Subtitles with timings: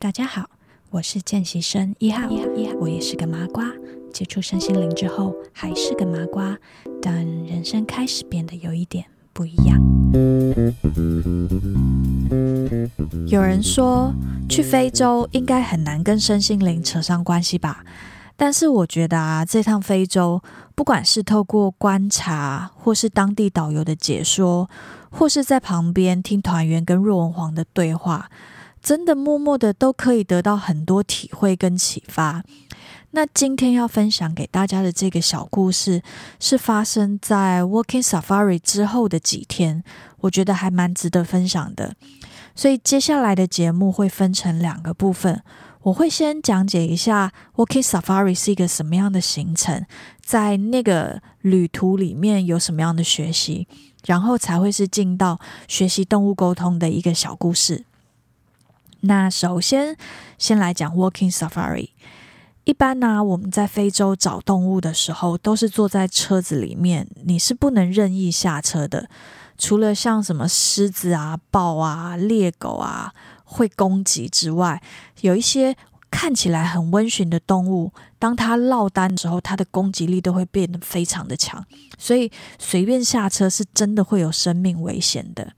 [0.00, 0.48] 大家好，
[0.90, 3.64] 我是见习生一号，一号，我也是个麻瓜。
[4.12, 6.56] 接触身心灵之后，还是个麻瓜，
[7.02, 9.76] 但人生开始变得有一点不一样。
[13.26, 14.14] 有人说，
[14.48, 17.84] 去非洲应该很难跟身心灵扯上关系吧？
[18.36, 20.40] 但是我觉得啊，这趟非洲，
[20.76, 24.70] 不管是透过观察，或是当地导游的解说，
[25.10, 28.30] 或是在旁边听团员跟若文黄的对话，
[28.82, 32.44] 真的默默的都可以得到很多体会跟启发。
[33.12, 36.02] 那今天要分享给大家的这个小故事，
[36.38, 39.82] 是发生在 Walking Safari 之后的几天，
[40.20, 41.94] 我觉得还蛮值得分享的。
[42.54, 45.42] 所以接下来的节目会分成两个部分。
[45.82, 49.86] 我会先讲解一下 Walking Safari 是一个什么样的行程，
[50.20, 53.66] 在那个旅途里面有什么样的学习，
[54.04, 57.86] 然后才会是进到学习动物沟通的一个小故事。
[59.00, 59.96] 那首先
[60.38, 61.90] 先来讲 Walking Safari。
[62.64, 69.08] 一般呢、我们在非洲找动物的时候，都是坐在车子里面，你是不能任意下车的，
[69.56, 73.12] 除了像什么狮子啊、豹啊、猎狗啊。
[73.50, 74.82] 会攻击之外，
[75.22, 75.74] 有一些
[76.10, 81.64] 看起来很温驯的动物，当它落单之后，它的攻击力都会变得非常的强，
[81.96, 85.54] 所以随便下车是真的会有生命危险的。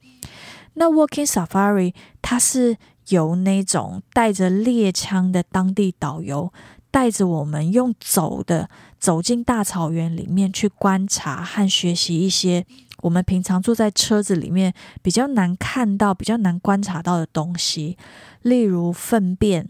[0.75, 2.77] 那 Walking Safari 它是
[3.11, 6.53] 由那种带着猎枪的当地导游
[6.91, 12.67] 带着我们用走的走进大草原里面去观察和学习一些。
[13.03, 17.97] 我们平常坐在车子里面比较难看到、比较难观察到的东西，
[18.43, 19.69] 例如粪便、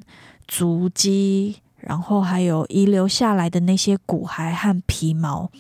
[0.49, 5.51] 足迹，然后还有遗留下来的那些骨骸和皮毛。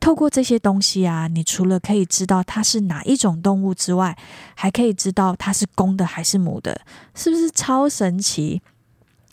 [0.00, 4.16] 透过这些东西啊，你除了可以知道它是哪一种动物之外，
[4.54, 6.80] 还可以知道它是公的还是母的，
[7.14, 8.60] 是不是超神奇？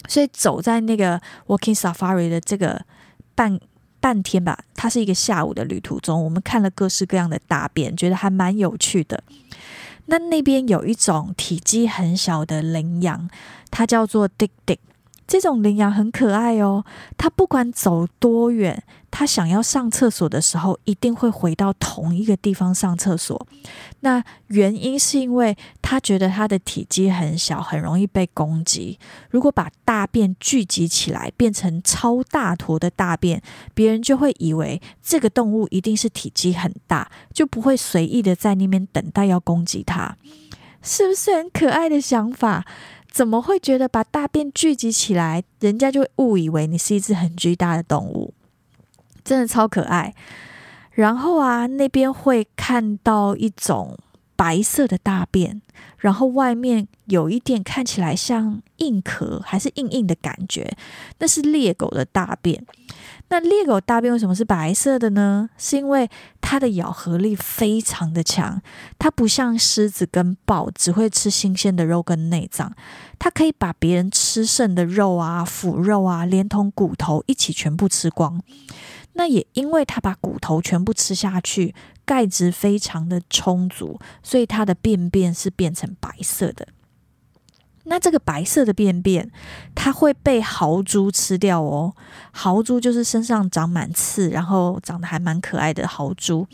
[0.07, 2.85] 所以走在那个 Walking Safari 的这个
[3.33, 3.59] 半。
[4.01, 9.23] 半天吧，它是一个下午的旅途中，我们看了各式各样的大便，觉得还蛮有趣的。
[10.05, 13.27] 那那边有一种体积很小的羚羊，
[13.71, 14.77] 它叫做 Dick Dick。
[15.27, 16.85] 这种羚羊很可爱哦，
[17.17, 23.47] 它不管走多远，它想要上厕所的时候，一定会回到同一个地方上厕所。
[24.01, 28.99] 那原因是因为它觉得它的体积很小，很容易被攻击。
[29.31, 33.41] 如果把大便聚集起来，变成超大坨的大便，
[33.73, 40.15] 别人就会以为这个动物一定是体积很大，就不会随意的在那边等待要攻击它。
[40.87, 42.63] 是不是很可爱的想法？
[43.15, 48.33] 怎么会觉得把大便聚集起来，人家就会误以为你是一只很巨大的动物？
[49.23, 50.13] 真的超可爱。
[50.91, 53.97] 然后啊，那边会看到一种
[54.35, 55.61] 白色的大便，
[55.97, 60.75] 然后外面有一点看起来像硬壳，还是硬硬的感觉，
[61.19, 62.65] 那是猎狗的大便。
[63.29, 65.49] 那猎狗大便为什么是白色的呢？
[65.57, 66.07] 是因为
[66.41, 68.61] 它的咬合力非常的强，
[68.99, 72.71] 它不像狮子跟豹只会吃新鲜的肉跟内脏，
[73.17, 78.41] 它可以把别人吃剩的肉啊、腐肉啊，连同骨头一起全部吃光。
[79.13, 81.73] 那也因为它把骨头全部吃下去，
[82.05, 86.67] 钙质非常的充足，所以它的便便是变成白色的。
[87.87, 89.31] 那这个白色的便便，
[89.75, 91.93] 它会被豪猪吃掉哦。
[92.31, 96.47] 豪猪就是身上长满刺，然后长得还蛮可爱的豪猪。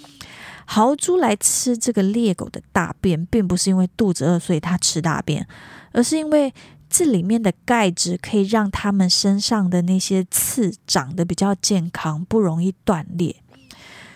[0.65, 5.47] 豪猪来吃这个猎狗的大便，并不是因为肚子饿，所以它吃大便，
[5.93, 6.53] 而是因为
[6.89, 13.37] 这里面的钙质可以让它们身上的那些刺长得比较健康，不容易断裂。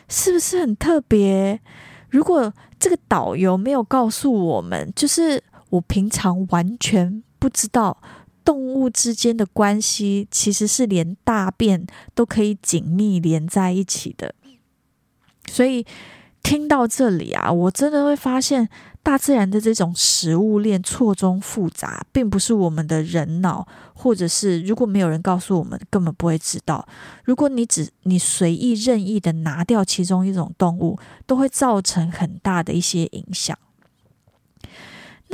[0.09, 1.61] 是不是很特别？
[2.09, 5.41] 如果这个导游没有告诉我们，就是。
[5.75, 8.01] 我平常完全不知道
[8.43, 14.35] 动物之间的关系，其实是连大便都可以紧密连在一起的。
[15.47, 15.85] 所以
[16.43, 18.69] 听到这里啊，我真的会发现
[19.01, 26.87] 大自然的这种食物链错综复杂，并不是我们的人脑，或者是如果没有人告诉我们，根本不会知道。
[27.23, 33.57] 如果你只你随意任意的拿掉其中一种动物，都会造成很大的一些影响。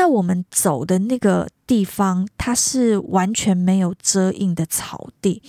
[0.02, 5.44] 那我们走的那个地方，它是完全没有遮荫的草地。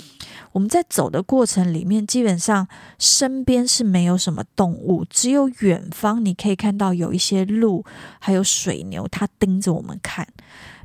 [0.53, 2.69] 我们在走的过程里面，基本上
[2.99, 7.83] 身边是没有什么动物，只有远方你可以看到有一些鹿，
[8.19, 10.29] 还有水牛，它盯着我们看。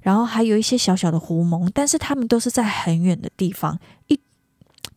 [0.01, 3.77] 然后还有一些小小的狐獴，但是它们都是在很远的地方，
[4.07, 4.17] 一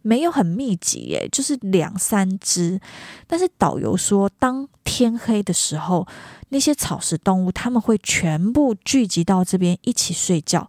[0.03, 2.81] 没有很密集耶，就是两三只。
[3.27, 6.07] 但是导游说，当天黑的时候，
[6.49, 10.69] 那些草食动物他们会全部聚集到这边一起睡觉，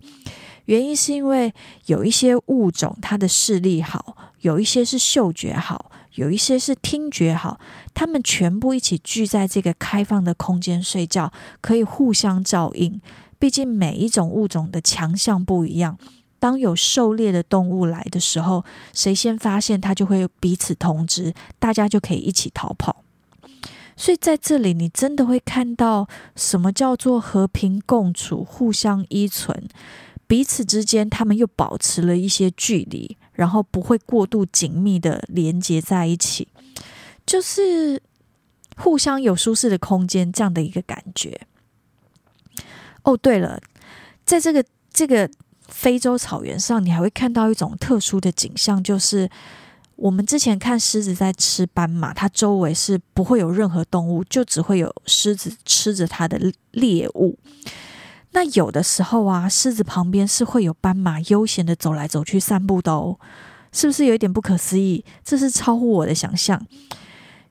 [0.66, 1.54] 原因是因为
[1.86, 7.60] 有一些物种它的视力好，有一些是嗅觉好，有一些是听觉好，
[7.94, 11.32] 它们全部一起聚在这个开放的空间睡觉，
[11.62, 13.02] 可以互相照应。
[13.40, 15.98] 毕竟每一种物种的强项不一样，
[16.42, 23.04] 当有狩猎的动物来的时候，谁先发现它就会彼此通知，大家就可以一起逃跑。
[23.96, 29.68] 所以在这里，你真的会看到什么叫做和平共处、互相依存，
[30.26, 36.48] 彼此之间他们又保持了一些距离，然后不会过度紧密的连接在一起，
[37.24, 38.02] 就是
[38.78, 41.42] 互相有舒适的空间这样的一个感觉。
[43.04, 43.62] 哦，对了，
[44.26, 45.30] 在这个这个
[45.72, 49.28] 非洲草原上，你还会看到一种特殊的景象，就是
[49.96, 56.40] 我们之前看狮子在吃斑马，它周围是不会有任何动物，就只会有狮子吃着它的
[56.72, 57.40] 猎物。
[58.34, 63.18] 那有的时候啊，狮子旁边是会有斑马悠闲的走来走去散步的哦，
[63.72, 65.04] 是不是有一点不可思议？
[65.24, 66.66] 这是超乎我的想象。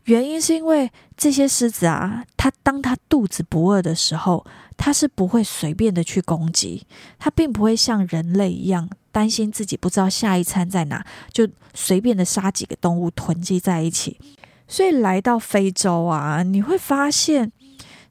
[0.05, 4.45] 原因是因为这些狮子啊，它当它肚子不饿的时候，
[4.77, 6.87] 它是不会随便的去攻击，
[7.19, 14.19] 它并不会像人类一样担心自己不知道下一餐在哪，就随便的杀几个动物囤积在一起。
[14.67, 17.53] 所以来到非洲啊，你会发现，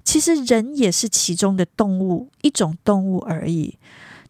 [0.03, 3.77] 其实人也是其中的动物，一种动物而已。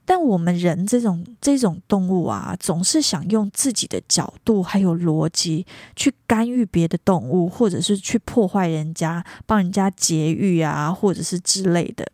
[0.09, 12.11] 但我们人这种这种动物啊，总是想用自己的角度还有逻辑去干预别的动物，或者是去破坏人家，帮人家节育啊，或者是之类的。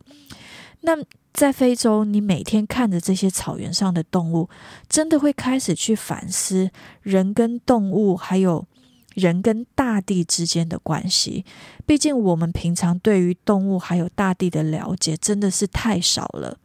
[0.82, 0.92] 那
[1.32, 4.50] 在非洲，你每天看着这些草原上的动物，
[4.90, 6.70] 真的会开始去反思
[7.00, 8.66] 人跟动物，还有
[9.14, 11.46] 人跟大地之间的关系。
[11.86, 16.58] 毕竟我们平常对于动物还有大地的了解，真的是太少了。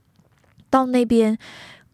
[0.71, 1.37] 到那边，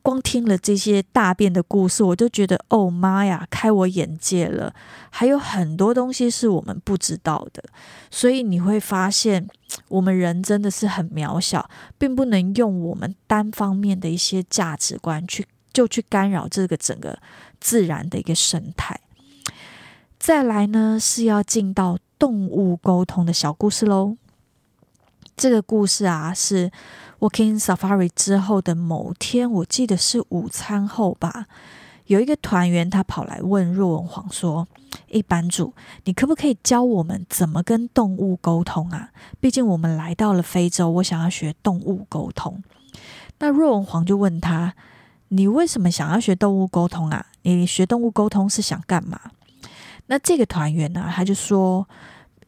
[0.01, 4.73] 光听了这些大便的故事，我就觉得哦妈呀，开我眼界了！
[5.09, 7.61] 还有很多东西是我们不知道的，
[8.09, 9.45] 所以你会发现，
[9.89, 17.19] 我们人真的是很渺小，并不能用我们单方面的一些价值观去就去干扰这个整个
[17.59, 19.01] 自然的一个生态。
[20.17, 24.15] 再来呢，是要进到动物沟通的小故事喽。
[25.35, 26.71] 这个故事啊，是
[27.19, 31.47] Working Safari 之后的某天，我记得是午餐后吧，
[32.05, 34.67] 有一个团员他跑来问若文黄说
[35.09, 35.73] ：“诶，版主，
[36.03, 39.09] 你可不可以教我们怎么跟动物沟通啊？
[39.39, 42.61] 毕竟我们来到了非洲，我想要学动物沟通。”
[43.39, 44.75] 那若文黄就问他
[45.29, 47.25] ：“你为什么想要学动物沟通啊？
[47.41, 49.19] 你学动物沟通是想干嘛？”
[50.05, 51.87] 那这个团员呢，他就说。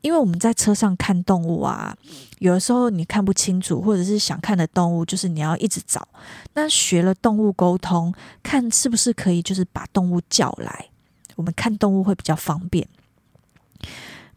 [0.02, 1.96] 因为我们在车上看动物啊，
[2.40, 6.08] 有的时候你看不清楚，或者是想看的动物，就是你要一直找。
[6.54, 10.88] 那学了动物沟通，看是不是可以，就是把动物叫来，
[11.36, 12.88] 我们看动物会比较方便。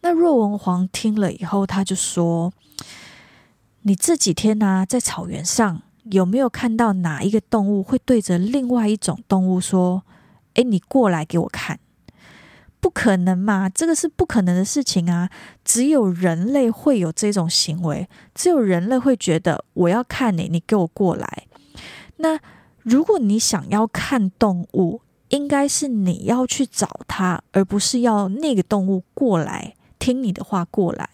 [0.00, 2.52] 那若文黄听了以后，他就说
[3.82, 10.02] ：“你这几天呢、啊，在草原上有没有看到哪一个动物会对着另外一种动物说
[10.54, 11.78] ：‘诶，你过来给我看’？”
[12.82, 15.30] 不可能嘛，这个是不可能的事情啊！
[15.64, 21.46] 只有人类会有这种行为，只有人类会觉得我要看你，你给我过来。
[22.16, 22.40] 那
[22.82, 31.08] 如果你想要看动物，应该是你要去找它，而不是要那个动物过来听你的话过来。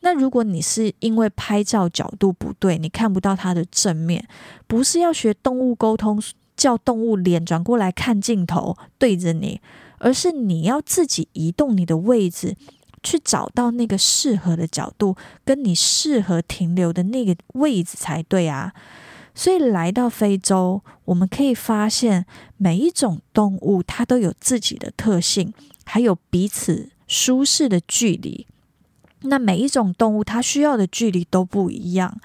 [0.00, 4.26] 那如果你是因为拍照角度不对，你看不到它的正面，
[4.66, 6.20] 不是要学动物沟通，
[6.56, 9.60] 叫动物脸转过来看镜头对着你。
[9.98, 12.56] 而是你要自己移动你的位置，
[13.02, 18.72] 去找到那个适合的角度，跟你适合停留的那个位置才对啊！
[19.34, 22.24] 所以来到非洲，我们可以发现
[22.56, 25.52] 每一种动物它都有自己的特性，
[25.84, 28.46] 还有彼此舒适的距离。
[29.20, 32.18] 那每一种动物它需要的距离都不一样。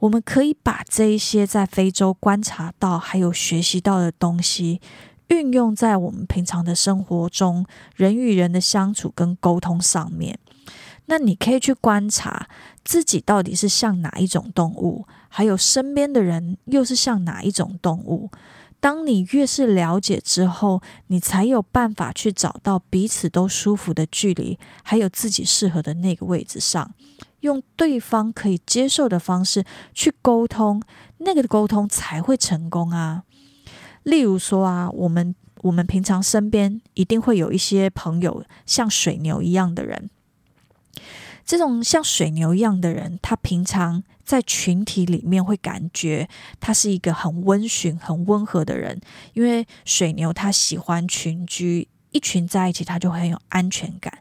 [0.00, 4.80] 我们可以把这一些在非洲观察到还有学习到的东西。
[5.28, 10.38] 运用在我们平常的生活中，人与人的相处跟沟通上面。
[11.06, 12.48] 那你可以去观察
[12.84, 18.30] 自己到底是像哪一种动物，还有身边的人又是像哪一种动物。
[18.80, 26.92] 当你越是了解之后，你才有办法去找到彼此都舒服的距离，还有自己适合的那个位置上，
[27.40, 29.64] 用对方可以接受的方式
[29.94, 30.82] 去沟通，
[31.18, 33.22] 那个沟通才会成功啊。
[34.06, 40.08] 例如说啊，我们我们平常身边一定会有一些朋友像水牛一样的人。
[41.44, 46.28] 这种像水牛一样的人，他平常在群体里面会感觉
[46.60, 49.00] 他是一个很温驯、很温和的人，
[49.32, 54.16] 因为水牛他喜欢群居，一群在一起他就很有安全感。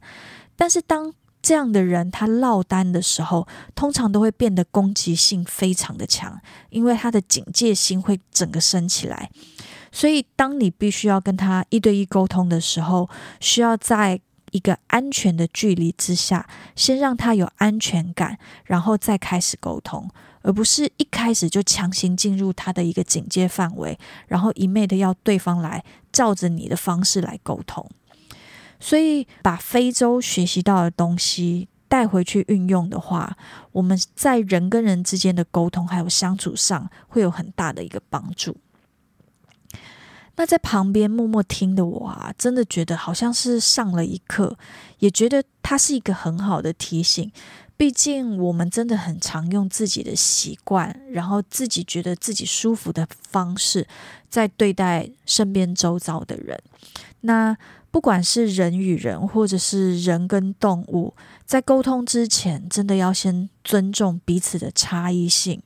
[0.55, 1.13] 但是当
[1.43, 9.29] 这样的人他落单的时候，通常都会变得攻击性非常的强，因为他的警戒心会整个升起来。
[9.95, 13.09] 所以当你必须要跟他一对一沟通的时候，
[13.39, 14.19] 需要在
[14.51, 20.09] 一个安全的距离之下，先让他有安全感，然后再开始沟通，
[20.41, 23.97] 而不是一开始就强行进入他的一个警戒范围，
[24.27, 27.89] 然后一昧的要对方来照着你的方式来沟通。
[28.77, 33.37] 所以，把非洲学习到的东西带回去运用的话，
[33.71, 38.57] 我们在人跟人之间的沟通还有相处上，会有很大的一个帮助。
[40.37, 44.57] 那在旁边默默听的我啊，真的觉得好像是上了一课，
[44.99, 47.31] 也觉得它是一个很好的提醒。
[47.77, 53.85] 毕竟我们真的很常用自己的习惯，然后自己觉得自己舒服的方式，
[54.29, 56.57] 在对待身边周遭的人。
[57.21, 57.57] 那
[57.95, 61.13] 不管是人与人，或者是人跟动物，
[61.45, 65.61] 在沟通之前，真的要先尊重彼此的差异性。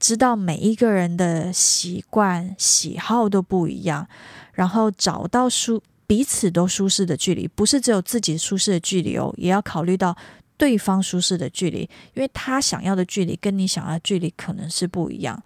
[0.00, 4.08] 知道每一个人的习惯、喜好都不一样，
[4.54, 10.16] 然后找到舒彼此都舒适的距离，不是只有自己舒适的距离哦，也要考虑到
[10.56, 11.80] 对方舒适的距离，
[12.14, 15.38] 因为他想要的距离跟你想要的距离可能是不一样。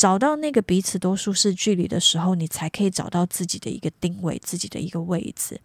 [0.00, 5.60] 找到那个彼此都舒适距离的时候，你才可以找到自己的一个定位，自己的一个位置，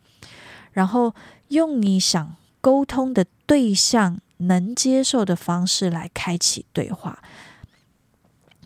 [0.74, 1.16] 然后
[1.48, 7.24] 用你想沟通的对象能接受的方式来开启对话。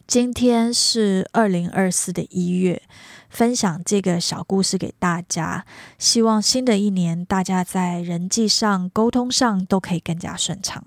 [0.07, 2.81] 今天是二零二四的一月，
[3.29, 5.67] 分享这个小故事给大家。
[5.99, 10.83] 希望新的一年大家在人际上、沟通上都可以更加顺畅。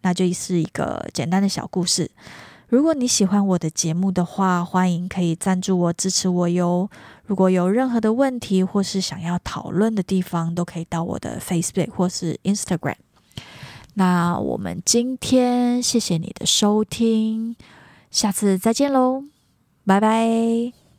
[0.00, 2.10] 那就是一个简单的小故事。
[2.70, 6.88] 如果你喜欢我的节目的话，欢迎可以赞助我、支持我哟。
[7.26, 12.94] 如果有任何的问题或是想要讨论的地方，都可以到我的 Facebook 或是 Instagram。
[13.94, 17.56] 那我们今天谢谢你的收听。
[18.08, 19.24] 下次再见喽，
[19.84, 20.89] 拜拜。